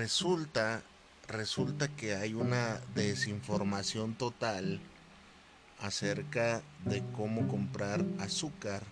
[0.00, 0.82] resulta,
[1.28, 4.80] resulta que hay una desinformación total
[5.78, 8.82] acerca de cómo comprar azúcar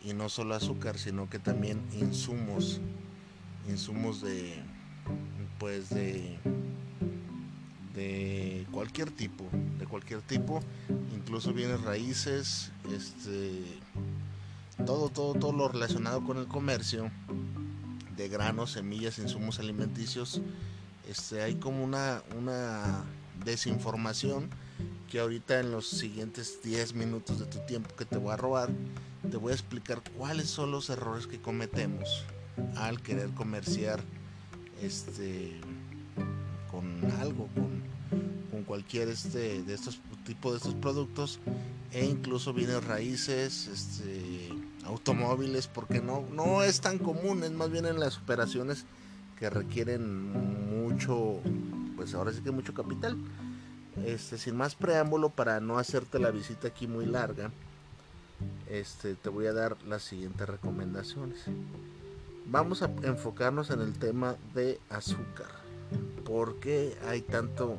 [0.00, 2.80] y no solo azúcar sino que también insumos
[3.68, 4.62] insumos de
[5.58, 6.38] pues de
[7.94, 9.44] de cualquier tipo
[9.78, 10.60] de cualquier tipo
[11.14, 13.64] incluso bienes raíces este
[14.86, 17.10] todo todo todo lo relacionado con el comercio
[18.16, 20.40] de granos semillas insumos alimenticios
[21.08, 23.04] este hay como una una
[23.44, 24.50] desinformación
[25.10, 28.70] que ahorita en los siguientes 10 minutos de tu tiempo que te voy a robar,
[29.30, 32.24] te voy a explicar cuáles son los errores que cometemos
[32.76, 34.00] al querer comerciar
[34.82, 35.60] este
[36.70, 37.82] con algo, con,
[38.50, 41.38] con cualquier este de estos tipo de estos productos
[41.92, 44.48] e incluso bienes raíces, este
[44.86, 48.84] automóviles, porque no, no es tan común, es más bien en las operaciones
[49.38, 50.32] que requieren
[50.80, 51.40] mucho,
[51.96, 53.16] pues ahora sí que mucho capital.
[54.04, 57.50] Este, sin más preámbulo, para no hacerte la visita aquí muy larga,
[58.68, 61.44] este, te voy a dar las siguientes recomendaciones.
[62.46, 65.48] Vamos a enfocarnos en el tema de azúcar.
[66.24, 67.78] ¿Por qué hay tanto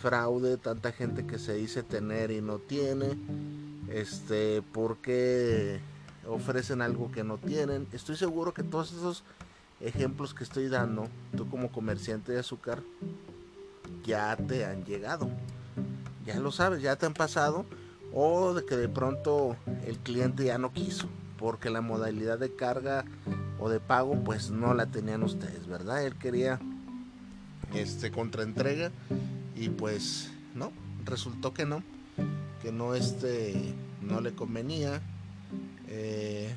[0.00, 3.18] fraude, tanta gente que se dice tener y no tiene?
[3.88, 5.80] Este, ¿por qué
[6.26, 7.86] ofrecen algo que no tienen?
[7.92, 9.24] Estoy seguro que todos esos
[9.80, 12.82] ejemplos que estoy dando, tú como comerciante de azúcar,
[14.04, 15.30] ya te han llegado.
[16.24, 17.64] Ya lo sabes, ya te han pasado.
[18.12, 21.08] O de que de pronto el cliente ya no quiso.
[21.38, 23.04] Porque la modalidad de carga
[23.58, 26.04] o de pago pues no la tenían ustedes, ¿verdad?
[26.04, 26.60] Él quería
[27.74, 28.90] este contraentrega
[29.54, 30.72] y pues no,
[31.04, 31.82] resultó que no,
[32.62, 35.00] que no este no le convenía
[35.90, 36.54] eh,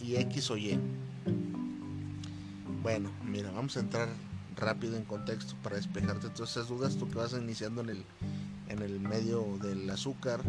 [0.00, 0.78] y X o Y.
[2.82, 4.08] Bueno, mira, vamos a entrar
[4.56, 8.04] rápido en contexto para despejarte todas esas dudas, tú que vas iniciando en el,
[8.68, 10.42] en el medio del azúcar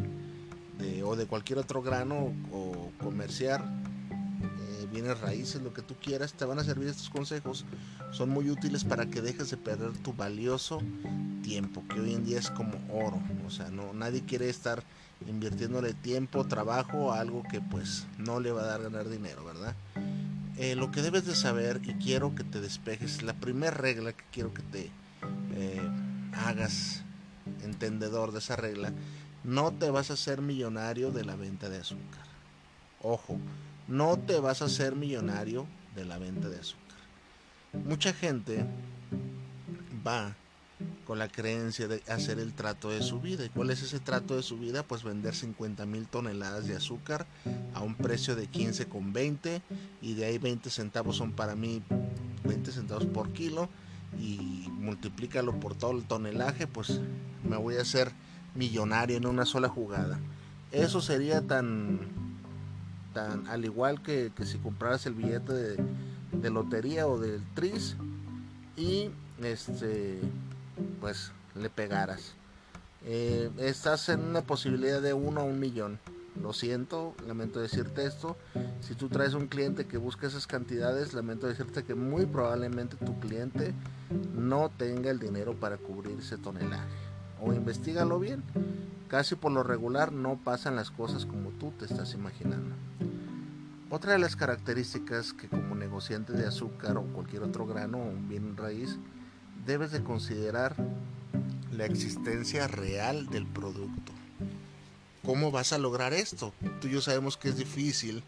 [0.79, 6.33] de, o de cualquier otro grano o comerciar, eh, bienes raíces, lo que tú quieras,
[6.33, 7.65] te van a servir estos consejos,
[8.13, 10.81] son muy útiles para que dejes de perder tu valioso
[11.43, 14.83] tiempo, que hoy en día es como oro, o sea, no, nadie quiere estar
[15.27, 19.75] invirtiéndole tiempo, trabajo a algo que pues no le va a dar ganar dinero, ¿verdad?
[20.57, 24.23] Eh, lo que debes de saber y quiero que te despejes, la primera regla que
[24.31, 24.91] quiero que te
[25.55, 25.81] eh,
[26.33, 27.03] hagas
[27.63, 28.93] entendedor de esa regla,
[29.43, 32.23] no te vas a hacer millonario de la venta de azúcar.
[33.01, 33.37] Ojo,
[33.87, 36.82] no te vas a hacer millonario de la venta de azúcar.
[37.73, 38.65] Mucha gente
[40.05, 40.35] va
[41.05, 43.45] con la creencia de hacer el trato de su vida.
[43.45, 44.83] ¿Y cuál es ese trato de su vida?
[44.83, 47.25] Pues vender 50 mil toneladas de azúcar
[47.73, 49.61] a un precio de 15 con 20
[50.01, 51.81] y de ahí 20 centavos son para mí
[52.43, 53.69] 20 centavos por kilo
[54.19, 57.01] y multiplícalo por todo el tonelaje, pues
[57.43, 58.11] me voy a hacer
[58.55, 60.19] millonario en una sola jugada.
[60.71, 61.99] Eso sería tan,
[63.13, 65.83] tan al igual que, que si compraras el billete de,
[66.33, 67.95] de lotería o del tris
[68.75, 69.09] y
[69.41, 70.19] este
[70.99, 72.33] pues le pegaras.
[73.05, 75.99] Eh, estás en una posibilidad de uno a un millón.
[76.41, 78.37] Lo siento, lamento decirte esto.
[78.81, 83.19] Si tú traes un cliente que busca esas cantidades, lamento decirte que muy probablemente tu
[83.19, 83.73] cliente
[84.35, 86.87] no tenga el dinero para cubrir ese tonelaje.
[87.41, 88.43] O investigalo bien.
[89.09, 92.73] Casi por lo regular no pasan las cosas como tú te estás imaginando.
[93.93, 98.27] Otra de las características que como negociante de azúcar o cualquier otro grano o un
[98.27, 98.97] bien raíz
[99.67, 100.75] debes de considerar
[101.71, 104.11] la existencia real del producto.
[105.23, 106.55] ¿Cómo vas a lograr esto?
[106.81, 108.23] Tú y yo sabemos que es difícil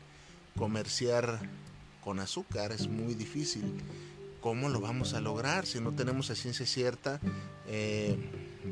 [0.56, 1.40] comerciar
[2.04, 3.82] con azúcar, es muy difícil.
[4.42, 7.20] ¿Cómo lo vamos a lograr si no tenemos a ciencia cierta
[7.66, 8.16] eh,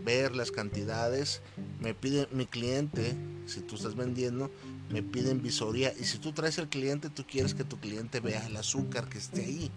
[0.06, 1.42] ver las cantidades?
[1.80, 3.16] Me pide mi cliente,
[3.48, 4.52] si tú estás vendiendo,
[4.90, 5.94] me piden visoría.
[6.00, 9.18] Y si tú traes al cliente, tú quieres que tu cliente vea el azúcar que
[9.18, 9.72] esté ahí.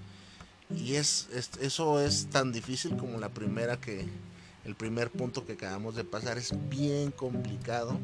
[0.74, 1.28] Y es,
[1.60, 4.06] eso es tan difícil como la primera que
[4.64, 6.38] el primer punto que acabamos de pasar.
[6.38, 7.98] Es bien complicado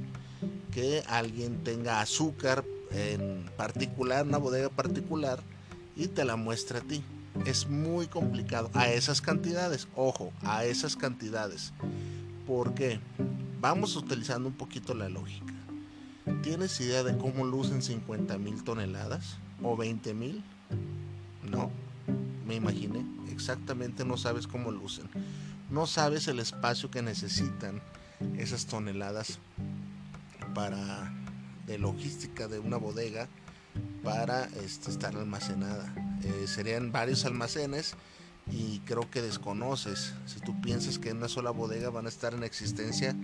[0.72, 5.42] que alguien tenga azúcar en particular una bodega particular
[5.96, 7.02] y te la muestre a ti.
[7.46, 9.88] Es muy complicado a esas cantidades.
[9.96, 11.72] Ojo a esas cantidades.
[12.46, 13.00] Porque
[13.60, 15.52] vamos utilizando un poquito la lógica
[16.42, 20.44] tienes idea de cómo lucen 50 mil toneladas o 20 mil
[21.50, 21.70] no
[22.46, 25.08] me imaginé, exactamente no sabes cómo lucen.
[25.70, 27.80] No sabes el espacio que necesitan
[28.36, 29.38] esas toneladas
[30.54, 31.12] para
[31.66, 33.28] de logística de una bodega
[34.02, 35.94] para este, estar almacenada.
[36.22, 37.94] Eh, serían varios almacenes
[38.50, 40.12] y creo que desconoces.
[40.26, 43.14] Si tú piensas que en una sola bodega van a estar en existencia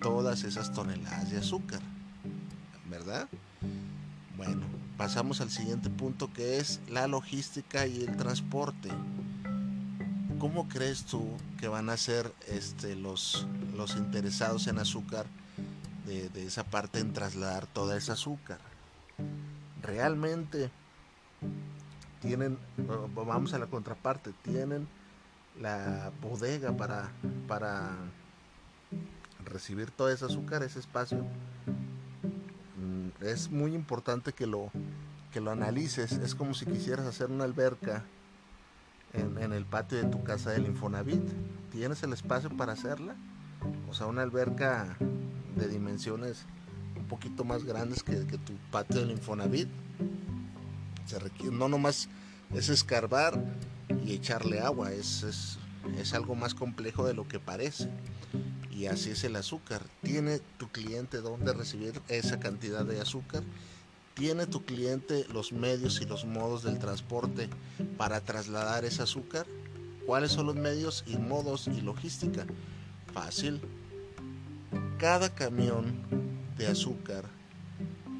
[0.00, 1.80] todas esas toneladas de azúcar,
[2.90, 3.28] ¿verdad?
[4.36, 4.62] Bueno,
[4.96, 8.90] pasamos al siguiente punto que es la logística y el transporte.
[10.38, 13.46] ¿Cómo crees tú que van a ser este, los,
[13.76, 15.26] los interesados en azúcar
[16.06, 18.60] de, de esa parte en trasladar toda esa azúcar?
[19.82, 20.70] Realmente
[22.20, 22.58] tienen,
[23.14, 24.86] vamos a la contraparte, tienen
[25.60, 27.10] la bodega para,
[27.46, 27.96] para
[29.44, 31.24] recibir todo ese azúcar, ese espacio.
[33.30, 34.70] Es muy importante que lo,
[35.32, 36.12] que lo analices.
[36.12, 38.04] Es como si quisieras hacer una alberca
[39.12, 41.22] en, el patio de tu casa del Infonavit.
[41.70, 43.14] ¿Tienes el espacio para hacerla?
[43.90, 44.96] O sea, una alberca
[45.56, 46.44] de dimensiones
[46.96, 49.68] un poquito más grandes que, tu patio del Infonavit
[51.50, 52.08] no nomás
[52.54, 53.42] es escarbar
[54.04, 55.58] y echarle agua, es, es,
[55.98, 57.88] es algo más complejo de lo que parece.
[58.78, 59.82] Y así es el azúcar.
[60.04, 63.42] ¿Tiene tu cliente dónde recibir esa cantidad de azúcar?
[64.14, 67.50] ¿Tiene tu cliente los medios y los modos del transporte
[67.96, 69.46] para trasladar ese azúcar?
[70.06, 72.46] ¿Cuáles son los medios y modos y logística?
[73.12, 73.60] Fácil.
[74.96, 75.96] Cada camión
[76.56, 77.24] de azúcar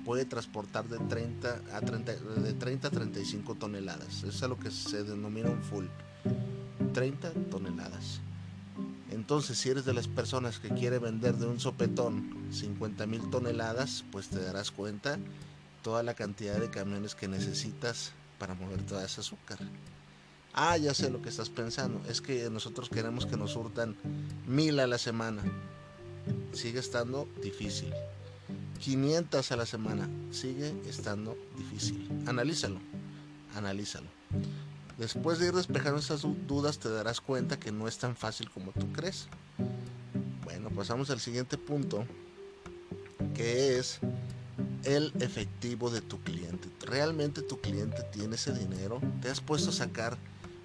[0.05, 4.25] puede transportar de 30 a 30, de 30 a 35 toneladas.
[4.25, 5.87] Eso es lo que se denomina un full.
[6.95, 8.21] 30 toneladas.
[9.11, 14.05] Entonces, si eres de las personas que quiere vender de un sopetón 50 mil toneladas,
[14.13, 15.19] pues te darás cuenta
[15.83, 19.59] toda la cantidad de camiones que necesitas para mover toda esa azúcar.
[20.53, 22.03] Ah, ya sé lo que estás pensando.
[22.09, 23.97] Es que nosotros queremos que nos hurtan
[24.47, 25.43] mil a la semana.
[26.53, 27.93] Sigue estando difícil.
[28.81, 30.09] 500 a la semana.
[30.31, 32.09] Sigue estando difícil.
[32.27, 32.81] Analízalo.
[33.55, 34.09] Analízalo.
[34.99, 38.73] Después de ir despejando esas dudas te darás cuenta que no es tan fácil como
[38.73, 39.29] tú crees.
[40.45, 42.05] Bueno, pasamos al siguiente punto,
[43.33, 44.01] que es
[44.83, 46.69] el efectivo de tu cliente.
[46.85, 49.01] ¿Realmente tu cliente tiene ese dinero?
[49.23, 50.19] ¿Te has puesto a sacar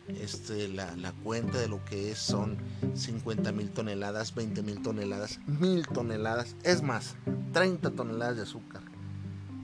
[0.07, 2.57] este, la, la, cuenta de lo que es, son
[2.95, 7.15] 50 mil toneladas, 20 mil toneladas, mil toneladas, es más,
[7.53, 8.81] 30 toneladas de azúcar.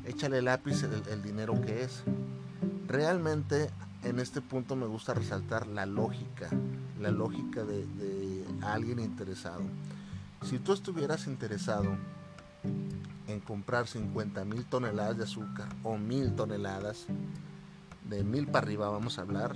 [0.05, 2.03] Échale lápiz el, el dinero que es.
[2.87, 3.69] Realmente
[4.03, 6.49] en este punto me gusta resaltar la lógica,
[6.99, 9.61] la lógica de, alguien interesado.
[10.43, 11.97] Si tú estuvieras interesado
[13.27, 17.05] en comprar 50 mil toneladas de azúcar o mil toneladas,
[18.09, 19.55] de mil para arriba vamos a hablar,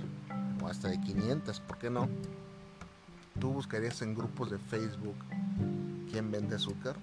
[0.66, 2.08] hasta de 500, ¿por qué no?
[3.38, 5.16] ¿Tú buscarías en grupos de Facebook
[6.10, 6.96] quién vende azúcar?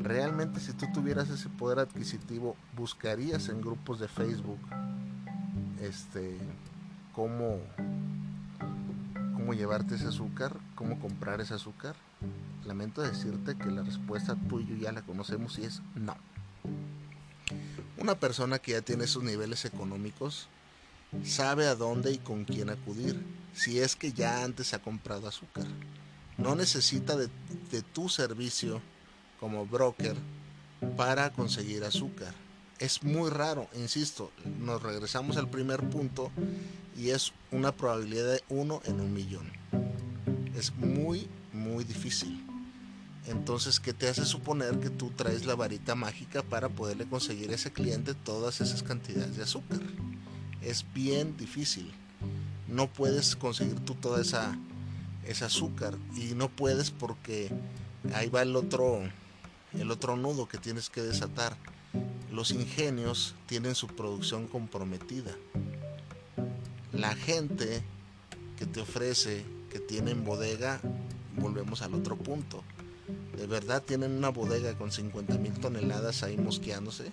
[0.00, 4.58] Realmente si tú tuvieras ese poder adquisitivo, buscarías en grupos de Facebook
[5.82, 6.36] este
[7.14, 7.58] cómo
[9.34, 11.96] cómo llevarte ese azúcar, cómo comprar ese azúcar.
[12.64, 16.16] Lamento decirte que la respuesta tú y yo ya la conocemos y es no.
[17.98, 20.48] Una persona que ya tiene esos niveles económicos
[21.24, 23.20] sabe a dónde y con quién acudir,
[23.52, 25.66] si es que ya antes ha comprado azúcar.
[26.38, 27.28] No necesita de,
[27.70, 28.80] de tu servicio
[29.40, 30.16] como broker
[30.96, 32.32] para conseguir azúcar.
[32.78, 36.30] Es muy raro, insisto, nos regresamos al primer punto
[36.96, 39.50] y es una probabilidad de uno en un millón.
[40.56, 42.44] Es muy, muy difícil.
[43.26, 47.54] Entonces, ¿qué te hace suponer que tú traes la varita mágica para poderle conseguir a
[47.54, 49.80] ese cliente todas esas cantidades de azúcar?
[50.64, 51.92] es bien difícil.
[52.68, 54.56] No puedes conseguir tú toda esa
[55.44, 57.50] azúcar y no puedes porque
[58.14, 59.00] ahí va el otro
[59.72, 61.56] el otro nudo que tienes que desatar.
[62.32, 65.36] Los ingenios tienen su producción comprometida.
[66.92, 67.82] La gente
[68.58, 70.80] que te ofrece que tienen bodega,
[71.36, 72.64] volvemos al otro punto.
[73.36, 77.12] ¿De verdad tienen una bodega con 50 mil toneladas ahí mosqueándose?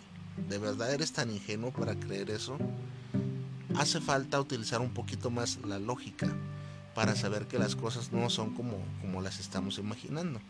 [0.50, 2.58] ¿De verdad eres tan ingenuo para creer eso?
[3.80, 6.28] hace falta utilizar un poquito más la lógica
[6.96, 10.42] para saber que las cosas no son como, como las estamos imaginando.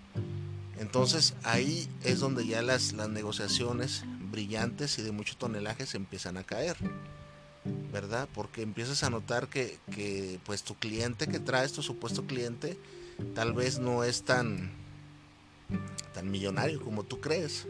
[0.80, 6.38] Entonces ahí es donde ya las, las negociaciones brillantes y de mucho tonelaje se empiezan
[6.38, 6.78] a caer.
[7.92, 8.28] ¿Verdad?
[8.34, 9.78] Porque empiezas a notar que,
[10.46, 12.78] pues tu cliente que traes, tu supuesto cliente,
[13.36, 14.72] tal vez no es tan,
[16.14, 17.68] tan millonario como tú crees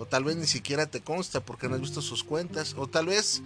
[0.00, 3.04] o tal vez ni siquiera te consta porque no has visto sus cuentas, o tal
[3.04, 3.42] vez,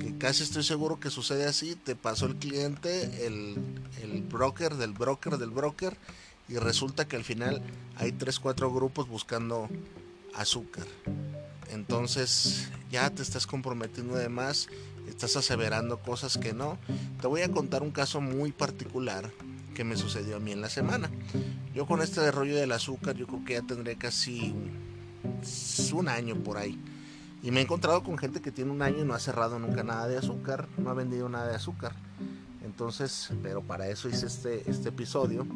[0.00, 3.56] que casi estoy seguro que sucede así, te pasó el cliente, el,
[4.00, 5.98] el broker del broker del broker,
[6.48, 7.60] y resulta que al final
[7.96, 9.68] hay 3, 4 grupos buscando
[10.34, 10.86] azúcar.
[11.70, 14.68] Entonces ya te estás comprometiendo de más
[15.08, 16.78] estás aseverando cosas que no.
[17.20, 19.30] Te voy a contar un caso muy particular
[19.74, 21.10] que me sucedió a mí en la semana.
[21.74, 24.54] Yo con este rollo del azúcar, yo creo que ya tendré casi
[25.92, 26.78] un año por ahí.
[27.42, 29.84] Y me he encontrado con gente que tiene un año y no ha cerrado nunca
[29.84, 31.94] nada de azúcar, no ha vendido nada de azúcar.
[32.64, 35.46] Entonces, pero para eso hice este, este episodio.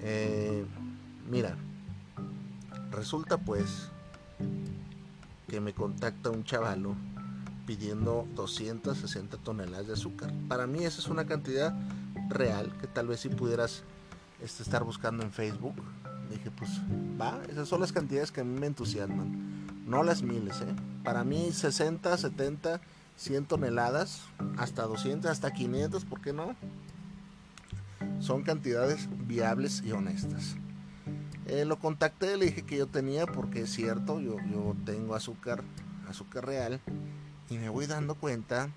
[0.00, 0.64] Eh,
[1.30, 1.56] mira,
[2.90, 3.88] resulta pues
[5.48, 6.94] que me contacta un chavalo
[7.66, 10.32] pidiendo 260 toneladas de azúcar.
[10.48, 11.74] Para mí esa es una cantidad
[12.28, 13.82] real que tal vez si pudieras
[14.42, 15.74] este, estar buscando en Facebook.
[16.30, 16.70] Dije, pues
[17.20, 19.84] va, esas son las cantidades que a mí me entusiasman.
[19.86, 20.74] No las miles, ¿eh?
[21.02, 22.80] Para mí 60, 70,
[23.16, 24.22] 100 toneladas,
[24.58, 26.54] hasta 200, hasta 500, ¿por qué no?
[28.20, 30.56] Son cantidades viables y honestas.
[31.46, 34.76] Eh, lo contacté, le dije que yo tenía, porque es cierto, yo, yo
[35.14, 35.62] azúcar,
[36.08, 36.80] azúcar real,
[37.50, 38.68] y me voy dando cuenta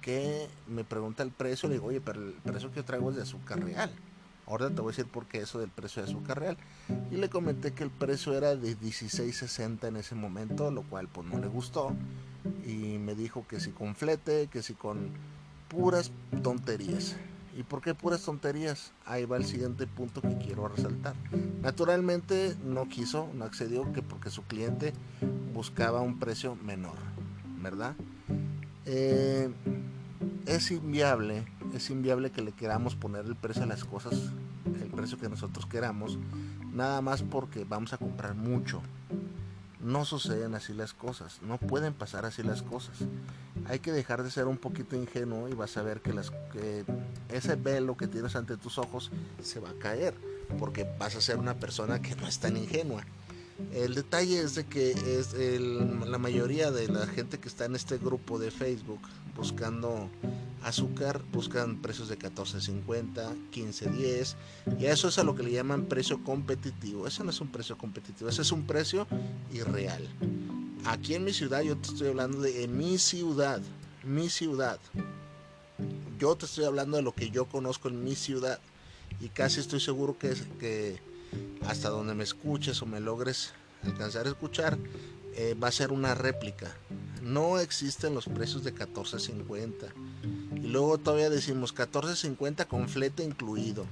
[0.00, 3.16] que me pregunta el precio, le digo, oye, pero el precio que yo traigo es
[3.16, 3.90] de azúcar real.
[4.46, 6.56] Ahora te voy a decir por qué eso del precio de azúcar real.
[7.10, 11.26] Y le comenté que el precio era de 16.60 en ese momento, lo cual pues
[11.26, 11.92] no le gustó.
[12.64, 15.10] Y me dijo que si con flete, que si con
[15.68, 16.12] puras
[16.44, 17.16] tonterías.
[17.56, 18.92] ¿Y por qué puras tonterías?
[19.06, 21.14] Ahí va el siguiente punto que quiero resaltar.
[21.62, 24.92] Naturalmente no quiso, no accedió, que porque su cliente
[25.54, 26.98] buscaba un precio menor,
[27.62, 27.94] ¿verdad?
[28.84, 29.50] Eh,
[30.44, 34.32] es inviable, es inviable que le queramos poner el precio a las cosas,
[34.66, 36.18] el precio que nosotros queramos,
[36.74, 38.82] nada más porque vamos a comprar mucho.
[39.86, 42.98] No suceden así las cosas, no pueden pasar así las cosas.
[43.66, 46.84] Hay que dejar de ser un poquito ingenuo y vas a ver que, las, que
[47.28, 50.14] ese velo que tienes ante tus ojos se va a caer,
[50.58, 53.04] porque vas a ser una persona que no es tan ingenua.
[53.72, 57.98] El detalle es de que es la mayoría de la gente que está en este
[57.98, 59.02] grupo de Facebook
[59.36, 60.10] buscando
[60.66, 64.34] azúcar buscan precios de 14.50, 15.10
[64.80, 67.06] y eso es a lo que le llaman precio competitivo.
[67.06, 69.06] Eso no es un precio competitivo, ese es un precio
[69.52, 70.02] irreal.
[70.84, 73.60] Aquí en mi ciudad, yo te estoy hablando de mi ciudad,
[74.02, 74.80] mi ciudad.
[76.18, 78.58] Yo te estoy hablando de lo que yo conozco en mi ciudad
[79.20, 80.98] y casi estoy seguro que, que
[81.68, 83.52] hasta donde me escuches o me logres
[83.84, 84.76] alcanzar a escuchar,
[85.34, 86.74] eh, va a ser una réplica.
[87.22, 89.92] No existen los precios de 14.50.
[90.66, 93.86] Y luego todavía decimos 14.50 con flete incluido.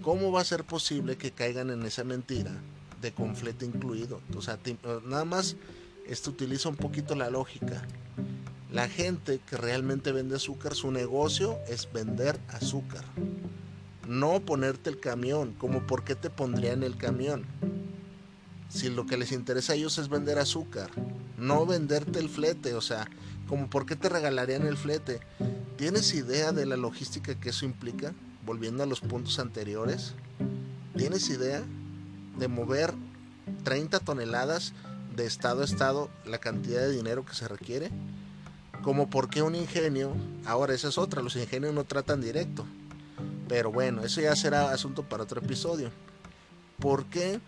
[0.00, 2.52] ¿Cómo va a ser posible que caigan en esa mentira
[3.02, 4.22] de con flete incluido?
[4.34, 4.58] O sea,
[5.04, 5.56] nada más
[6.06, 7.86] esto utiliza un poquito la lógica.
[8.72, 13.04] La gente que realmente vende azúcar, su negocio es vender azúcar
[14.08, 17.44] no ponerte el camión, como por qué te pondrían el camión.
[18.68, 20.90] Si lo que les interesa a ellos es vender azúcar,
[21.38, 23.08] no venderte el flete, o sea,
[23.48, 25.20] como por qué te regalarían el flete.
[25.76, 28.12] ¿Tienes idea de la logística que eso implica?
[28.44, 30.14] Volviendo a los puntos anteriores,
[30.96, 31.62] ¿tienes idea
[32.38, 32.92] de mover
[33.64, 34.72] 30 toneladas
[35.16, 37.90] de estado a estado la cantidad de dinero que se requiere?
[38.82, 42.66] Como por qué un ingenio, ahora esa es otra, los ingenios no tratan directo,
[43.48, 45.90] pero bueno, eso ya será asunto para otro episodio.
[46.78, 47.40] ¿Por qué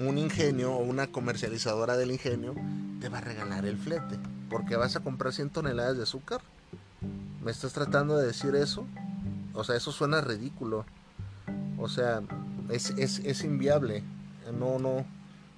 [0.00, 2.54] un ingenio o una comercializadora del ingenio
[3.00, 4.18] te va a regalar el flete?
[4.48, 6.40] ¿Porque vas a comprar 100 toneladas de azúcar?
[7.42, 8.86] ¿Me estás tratando de decir eso?
[9.54, 10.84] O sea, eso suena ridículo.
[11.78, 12.22] O sea,
[12.70, 14.02] es, es, es inviable.
[14.58, 15.04] No, no,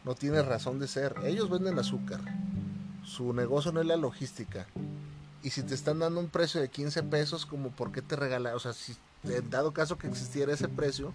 [0.05, 1.15] no tiene razón de ser.
[1.25, 2.21] Ellos venden azúcar.
[3.05, 4.67] Su negocio no es la logística.
[5.43, 8.55] Y si te están dando un precio de 15 pesos, como por qué te regalan,
[8.55, 8.95] o sea, si
[9.51, 11.13] dado caso que existiera ese precio,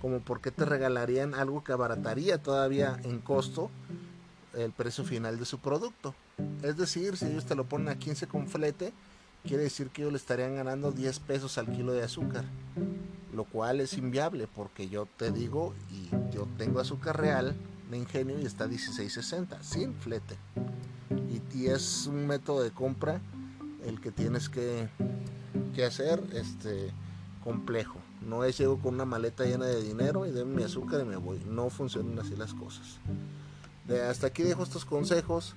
[0.00, 3.70] como por qué te regalarían algo que abarataría todavía en costo
[4.58, 6.14] el precio final de su producto.
[6.62, 8.92] Es decir, si ellos te lo ponen a 15 con flete,
[9.44, 12.44] quiere decir que ellos le estarían ganando 10 pesos al kilo de azúcar,
[13.32, 17.54] lo cual es inviable porque yo te digo y yo tengo azúcar real
[17.90, 20.36] de ingenio y está 16.60 sin flete.
[21.28, 23.20] Y, y, es un método de compra
[23.84, 24.88] el que tienes que,
[25.74, 26.90] que hacer este
[27.42, 27.98] complejo.
[28.26, 31.16] No es llego con una maleta llena de dinero y denme mi azúcar y me
[31.16, 31.40] voy.
[31.46, 32.98] No funcionan así las cosas.
[34.08, 35.54] Hasta aquí dejo estos consejos.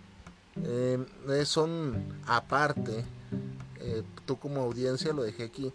[0.64, 0.98] Eh,
[1.46, 3.06] son aparte,
[3.80, 5.72] eh, tú como audiencia lo dejé aquí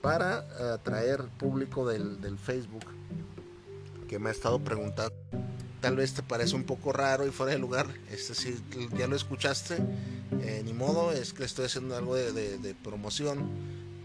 [0.00, 2.84] para atraer público del, Facebook
[4.08, 5.14] que me ha estado preguntando.
[5.80, 7.86] Tal vez te parece un poco raro y fuera de lugar.
[8.10, 8.60] Este, si
[8.96, 9.78] ya lo escuchaste,
[10.40, 13.48] eh, ni modo, es que estoy haciendo algo de, de, de promoción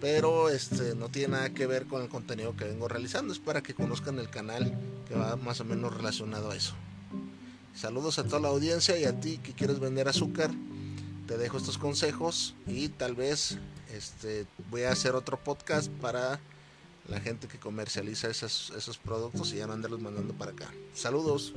[0.04, 3.64] pero este no tiene nada que ver con el contenido que vengo realizando, es para
[3.64, 6.76] que conozcan el canal que va más o menos relacionado a eso.
[7.76, 10.52] Saludos a toda la audiencia y a ti que quieres vender azúcar.
[11.28, 13.58] te dejo estos consejos y tal vez
[13.94, 16.40] este, voy a hacer otro podcast para
[17.08, 20.72] la gente que comercializa esos, esos productos y ya no andarlos mandando para acá.
[20.94, 21.54] Saludos.